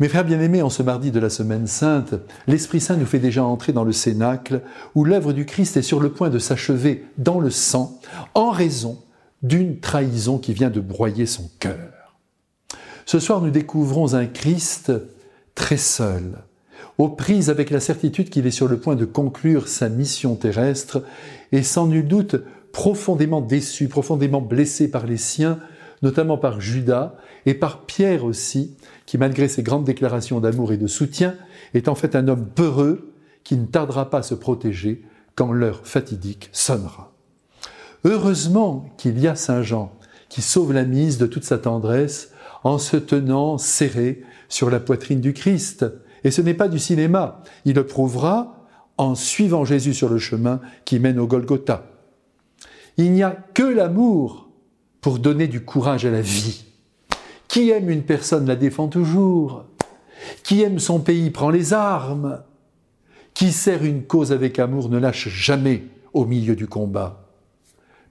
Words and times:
Mes 0.00 0.08
frères 0.08 0.24
bien-aimés, 0.24 0.62
en 0.62 0.70
ce 0.70 0.82
mardi 0.82 1.10
de 1.10 1.20
la 1.20 1.28
Semaine 1.28 1.66
Sainte, 1.66 2.14
l'Esprit 2.46 2.80
Saint 2.80 2.96
nous 2.96 3.04
fait 3.04 3.18
déjà 3.18 3.44
entrer 3.44 3.74
dans 3.74 3.84
le 3.84 3.92
Cénacle, 3.92 4.62
où 4.94 5.04
l'œuvre 5.04 5.34
du 5.34 5.44
Christ 5.44 5.76
est 5.76 5.82
sur 5.82 6.00
le 6.00 6.10
point 6.10 6.30
de 6.30 6.38
s'achever 6.38 7.04
dans 7.18 7.38
le 7.38 7.50
sang, 7.50 8.00
en 8.32 8.48
raison 8.48 8.98
d'une 9.42 9.78
trahison 9.78 10.38
qui 10.38 10.54
vient 10.54 10.70
de 10.70 10.80
broyer 10.80 11.26
son 11.26 11.50
cœur. 11.58 12.16
Ce 13.04 13.18
soir, 13.18 13.42
nous 13.42 13.50
découvrons 13.50 14.14
un 14.14 14.24
Christ 14.24 14.90
très 15.54 15.76
seul, 15.76 16.38
aux 16.96 17.10
prises 17.10 17.50
avec 17.50 17.68
la 17.68 17.80
certitude 17.80 18.30
qu'il 18.30 18.46
est 18.46 18.50
sur 18.50 18.68
le 18.68 18.78
point 18.78 18.96
de 18.96 19.04
conclure 19.04 19.68
sa 19.68 19.90
mission 19.90 20.34
terrestre, 20.34 21.04
et 21.52 21.62
sans 21.62 21.86
nul 21.86 22.08
doute 22.08 22.36
profondément 22.72 23.42
déçu, 23.42 23.88
profondément 23.88 24.40
blessé 24.40 24.90
par 24.90 25.04
les 25.04 25.18
siens, 25.18 25.58
notamment 26.02 26.38
par 26.38 26.60
Judas 26.60 27.14
et 27.46 27.54
par 27.54 27.82
Pierre 27.86 28.24
aussi, 28.24 28.76
qui 29.06 29.18
malgré 29.18 29.48
ses 29.48 29.62
grandes 29.62 29.84
déclarations 29.84 30.40
d'amour 30.40 30.72
et 30.72 30.76
de 30.76 30.86
soutien, 30.86 31.34
est 31.74 31.88
en 31.88 31.94
fait 31.94 32.16
un 32.16 32.28
homme 32.28 32.46
peureux 32.46 33.12
qui 33.44 33.56
ne 33.56 33.66
tardera 33.66 34.10
pas 34.10 34.18
à 34.18 34.22
se 34.22 34.34
protéger 34.34 35.02
quand 35.34 35.52
l'heure 35.52 35.80
fatidique 35.84 36.48
sonnera. 36.52 37.12
Heureusement 38.04 38.88
qu'il 38.96 39.18
y 39.18 39.26
a 39.26 39.34
Saint 39.34 39.62
Jean 39.62 39.92
qui 40.28 40.42
sauve 40.42 40.72
la 40.72 40.84
mise 40.84 41.18
de 41.18 41.26
toute 41.26 41.44
sa 41.44 41.58
tendresse 41.58 42.32
en 42.62 42.78
se 42.78 42.96
tenant 42.96 43.58
serré 43.58 44.22
sur 44.48 44.70
la 44.70 44.80
poitrine 44.80 45.20
du 45.20 45.32
Christ. 45.32 45.86
Et 46.24 46.30
ce 46.30 46.40
n'est 46.40 46.54
pas 46.54 46.68
du 46.68 46.78
cinéma, 46.78 47.42
il 47.64 47.74
le 47.74 47.86
prouvera 47.86 48.66
en 48.96 49.14
suivant 49.14 49.64
Jésus 49.64 49.94
sur 49.94 50.08
le 50.08 50.18
chemin 50.18 50.60
qui 50.84 50.98
mène 50.98 51.18
au 51.18 51.26
Golgotha. 51.26 51.86
Il 52.96 53.12
n'y 53.12 53.22
a 53.22 53.30
que 53.54 53.62
l'amour 53.62 54.49
pour 55.00 55.18
donner 55.18 55.48
du 55.48 55.64
courage 55.64 56.04
à 56.04 56.10
la 56.10 56.20
vie. 56.20 56.64
Qui 57.48 57.70
aime 57.70 57.90
une 57.90 58.02
personne 58.02 58.46
la 58.46 58.56
défend 58.56 58.88
toujours? 58.88 59.64
Qui 60.44 60.62
aime 60.62 60.78
son 60.78 61.00
pays 61.00 61.30
prend 61.30 61.50
les 61.50 61.72
armes? 61.72 62.42
Qui 63.34 63.52
sert 63.52 63.84
une 63.84 64.04
cause 64.04 64.32
avec 64.32 64.58
amour 64.58 64.88
ne 64.88 64.98
lâche 64.98 65.28
jamais 65.28 65.84
au 66.12 66.26
milieu 66.26 66.56
du 66.56 66.66
combat. 66.66 67.28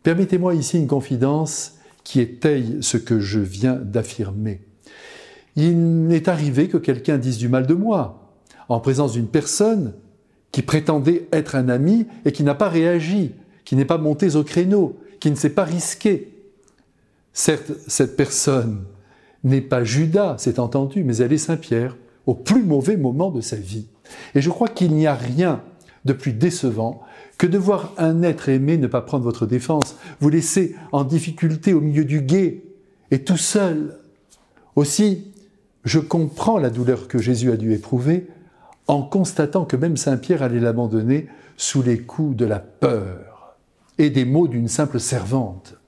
Permettez-moi 0.04 0.56
ici 0.56 0.78
une 0.78 0.88
confidence 0.88 1.76
qui 2.04 2.22
étaye 2.22 2.78
ce 2.82 2.98
que 2.98 3.20
je 3.20 3.40
viens 3.40 3.76
d'affirmer. 3.76 4.62
Il 5.56 5.78
m'est 5.78 6.28
arrivé 6.28 6.68
que 6.68 6.78
quelqu'un 6.78 7.18
dise 7.18 7.38
du 7.38 7.50
mal 7.50 7.68
de 7.68 7.74
moi 7.74 8.34
en 8.70 8.80
présence 8.80 9.14
d'une 9.14 9.28
personne 9.28 9.94
qui 10.52 10.62
prétendait 10.62 11.28
être 11.32 11.56
un 11.56 11.70
ami 11.70 12.08
et 12.26 12.32
qui 12.32 12.44
n'a 12.44 12.56
pas 12.56 12.70
réagi, 12.70 13.34
qui 13.66 13.76
n'est 13.76 13.86
pas 13.86 13.98
monté 13.98 14.36
au 14.36 14.44
créneau, 14.44 14.98
qui 15.20 15.30
ne 15.30 15.36
s'est 15.36 15.50
pas 15.50 15.64
risqué. 15.64 16.39
Certes, 17.40 17.72
cette 17.88 18.18
personne 18.18 18.84
n'est 19.46 19.62
pas 19.62 19.86
Judas, 19.86 20.36
c'est 20.40 20.60
entendu, 20.60 21.06
mais 21.06 21.16
elle 21.16 21.32
est 21.32 21.38
Saint-Pierre, 21.38 21.96
au 22.26 22.34
plus 22.34 22.64
mauvais 22.64 22.98
moment 22.98 23.32
de 23.32 23.40
sa 23.40 23.56
vie. 23.56 23.88
Et 24.36 24.42
je 24.42 24.50
crois 24.50 24.68
qu'il 24.68 24.92
n'y 24.92 25.08
a 25.08 25.16
rien 25.16 25.64
de 26.04 26.12
plus 26.12 26.34
décevant 26.34 27.02
que 27.38 27.48
de 27.48 27.58
voir 27.58 27.94
un 27.98 28.24
être 28.24 28.50
aimé 28.50 28.78
ne 28.78 28.88
pas 28.88 29.00
prendre 29.00 29.24
votre 29.24 29.46
défense, 29.46 29.96
vous 30.20 30.28
laisser 30.28 30.76
en 30.92 31.06
difficulté 31.06 31.72
au 31.72 31.80
milieu 31.80 32.04
du 32.04 32.20
guet 32.20 32.62
et 33.10 33.24
tout 33.24 33.38
seul. 33.38 33.98
Aussi, 34.76 35.32
je 35.86 36.00
comprends 36.00 36.58
la 36.58 36.70
douleur 36.70 37.08
que 37.08 37.20
Jésus 37.20 37.54
a 37.54 37.56
dû 37.56 37.72
éprouver 37.72 38.28
en 38.88 39.02
constatant 39.02 39.64
que 39.64 39.78
même 39.78 39.96
Saint 39.96 40.18
Pierre 40.18 40.44
allait 40.44 40.60
l'abandonner 40.60 41.30
sous 41.56 41.84
les 41.84 42.00
coups 42.00 42.36
de 42.36 42.44
la 42.44 42.60
peur 42.60 43.56
et 43.98 44.10
des 44.10 44.26
mots 44.26 44.50
d'une 44.50 44.68
simple 44.68 45.00
servante. 45.00 45.79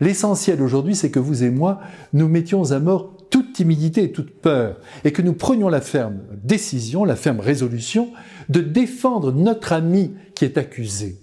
L'essentiel 0.00 0.62
aujourd'hui, 0.62 0.94
c'est 0.94 1.10
que 1.10 1.18
vous 1.18 1.44
et 1.44 1.50
moi, 1.50 1.80
nous 2.12 2.28
mettions 2.28 2.72
à 2.72 2.78
mort 2.78 3.16
toute 3.30 3.52
timidité 3.52 4.04
et 4.04 4.12
toute 4.12 4.30
peur, 4.30 4.80
et 5.04 5.12
que 5.12 5.22
nous 5.22 5.32
prenions 5.32 5.68
la 5.68 5.80
ferme 5.80 6.20
décision, 6.42 7.04
la 7.04 7.16
ferme 7.16 7.40
résolution 7.40 8.10
de 8.48 8.60
défendre 8.60 9.32
notre 9.32 9.72
ami 9.72 10.12
qui 10.34 10.44
est 10.44 10.58
accusé. 10.58 11.18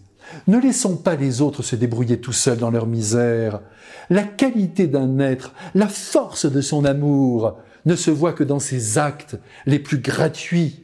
Ne 0.48 0.60
laissons 0.60 0.98
pas 0.98 1.16
les 1.16 1.42
autres 1.42 1.64
se 1.64 1.76
débrouiller 1.76 2.20
tout 2.20 2.34
seuls 2.34 2.58
dans 2.58 2.72
leur 2.72 2.88
misère. 2.88 3.62
La 4.10 4.24
qualité 4.24 4.88
d'un 4.88 5.20
être, 5.20 5.54
la 5.76 5.88
force 5.88 6.50
de 6.50 6.62
son 6.62 6.86
amour, 6.86 7.58
ne 7.86 7.96
se 7.96 8.12
voit 8.12 8.34
que 8.34 8.44
dans 8.44 8.60
ses 8.60 8.98
actes 8.98 9.40
les 9.66 9.80
plus 9.80 10.00
gratuits, 10.00 10.84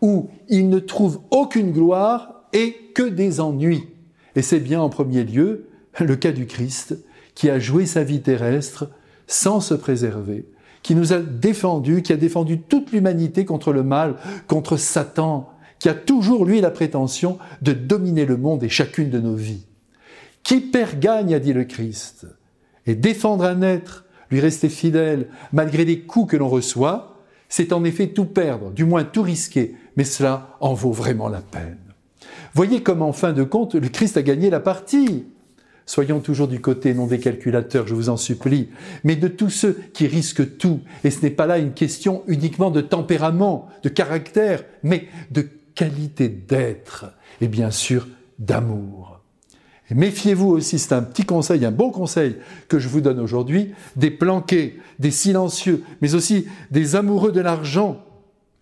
où 0.00 0.28
il 0.48 0.68
ne 0.68 0.78
trouve 0.78 1.20
aucune 1.30 1.72
gloire 1.72 2.44
et 2.52 2.76
que 2.94 3.02
des 3.02 3.40
ennuis. 3.40 3.88
Et 4.36 4.42
c'est 4.42 4.60
bien 4.60 4.80
en 4.80 4.88
premier 4.88 5.24
lieu 5.24 5.68
le 6.04 6.16
cas 6.16 6.32
du 6.32 6.46
Christ, 6.46 6.96
qui 7.38 7.50
a 7.50 7.60
joué 7.60 7.86
sa 7.86 8.02
vie 8.02 8.20
terrestre 8.20 8.90
sans 9.28 9.60
se 9.60 9.74
préserver, 9.74 10.44
qui 10.82 10.96
nous 10.96 11.12
a 11.12 11.20
défendus, 11.20 12.02
qui 12.02 12.12
a 12.12 12.16
défendu 12.16 12.58
toute 12.58 12.90
l'humanité 12.90 13.44
contre 13.44 13.72
le 13.72 13.84
mal, 13.84 14.16
contre 14.48 14.76
Satan, 14.76 15.48
qui 15.78 15.88
a 15.88 15.94
toujours, 15.94 16.44
lui, 16.44 16.60
la 16.60 16.72
prétention 16.72 17.38
de 17.62 17.72
dominer 17.72 18.24
le 18.24 18.36
monde 18.36 18.64
et 18.64 18.68
chacune 18.68 19.08
de 19.08 19.20
nos 19.20 19.36
vies. 19.36 19.66
Qui 20.42 20.60
perd 20.60 20.98
gagne, 20.98 21.32
a 21.32 21.38
dit 21.38 21.52
le 21.52 21.62
Christ. 21.62 22.26
Et 22.86 22.96
défendre 22.96 23.44
un 23.44 23.62
être, 23.62 24.04
lui 24.32 24.40
rester 24.40 24.68
fidèle, 24.68 25.28
malgré 25.52 25.84
les 25.84 26.00
coups 26.00 26.32
que 26.32 26.36
l'on 26.36 26.48
reçoit, 26.48 27.22
c'est 27.48 27.72
en 27.72 27.84
effet 27.84 28.08
tout 28.08 28.24
perdre, 28.24 28.72
du 28.72 28.84
moins 28.84 29.04
tout 29.04 29.22
risquer, 29.22 29.76
mais 29.96 30.02
cela 30.02 30.56
en 30.58 30.74
vaut 30.74 30.90
vraiment 30.90 31.28
la 31.28 31.40
peine. 31.40 31.78
Voyez 32.52 32.82
comme 32.82 33.02
en 33.02 33.12
fin 33.12 33.32
de 33.32 33.44
compte, 33.44 33.76
le 33.76 33.88
Christ 33.88 34.16
a 34.16 34.22
gagné 34.22 34.50
la 34.50 34.58
partie. 34.58 35.26
Soyons 35.88 36.20
toujours 36.20 36.48
du 36.48 36.60
côté 36.60 36.92
non 36.92 37.06
des 37.06 37.18
calculateurs, 37.18 37.86
je 37.86 37.94
vous 37.94 38.10
en 38.10 38.18
supplie, 38.18 38.68
mais 39.04 39.16
de 39.16 39.26
tous 39.26 39.48
ceux 39.48 39.72
qui 39.94 40.06
risquent 40.06 40.58
tout. 40.58 40.80
Et 41.02 41.10
ce 41.10 41.22
n'est 41.22 41.30
pas 41.30 41.46
là 41.46 41.56
une 41.56 41.72
question 41.72 42.24
uniquement 42.26 42.70
de 42.70 42.82
tempérament, 42.82 43.70
de 43.82 43.88
caractère, 43.88 44.64
mais 44.82 45.06
de 45.30 45.48
qualité 45.74 46.28
d'être 46.28 47.06
et 47.40 47.48
bien 47.48 47.70
sûr 47.70 48.06
d'amour. 48.38 49.22
Méfiez-vous 49.90 50.50
aussi, 50.50 50.78
c'est 50.78 50.92
un 50.92 51.00
petit 51.00 51.24
conseil, 51.24 51.64
un 51.64 51.72
bon 51.72 51.90
conseil 51.90 52.36
que 52.68 52.78
je 52.78 52.88
vous 52.88 53.00
donne 53.00 53.18
aujourd'hui, 53.18 53.72
des 53.96 54.10
planqués, 54.10 54.78
des 54.98 55.10
silencieux, 55.10 55.82
mais 56.02 56.14
aussi 56.14 56.48
des 56.70 56.96
amoureux 56.96 57.32
de 57.32 57.40
l'argent, 57.40 58.04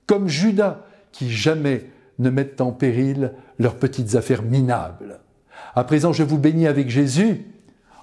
comme 0.07 0.29
Judas, 0.29 0.87
qui 1.11 1.29
jamais 1.29 1.91
ne 2.21 2.31
mettent 2.31 2.61
en 2.61 2.71
péril 2.71 3.33
leurs 3.59 3.75
petites 3.75 4.15
affaires 4.15 4.45
minables. 4.45 5.06
À 5.77 5.85
présent, 5.85 6.15
je 6.15 6.23
vous 6.23 6.39
bénis 6.39 6.67
avec 6.67 6.89
Jésus 6.89 7.45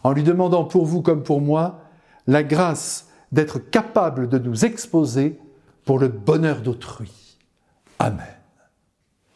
en 0.03 0.13
lui 0.13 0.21
demandant 0.23 0.63
pour 0.63 0.85
vous 0.85 1.01
comme 1.01 1.23
pour 1.23 1.41
moi 1.41 1.81
la 2.27 2.43
grâce 2.43 3.07
d'être 3.31 3.57
capable 3.57 4.29
de 4.29 4.37
nous 4.37 4.63
exposer 4.63 5.39
pour 5.83 5.97
le 5.97 6.07
bonheur 6.07 6.61
d'autrui. 6.61 7.37
Amen. 7.97 8.42